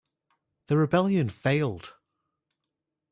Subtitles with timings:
[0.65, 1.93] The rebellion failed.